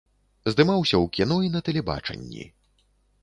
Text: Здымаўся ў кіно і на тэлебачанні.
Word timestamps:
Здымаўся 0.51 0.95
ў 1.03 1.11
кіно 1.17 1.37
і 1.47 1.53
на 1.57 1.63
тэлебачанні. 1.69 2.47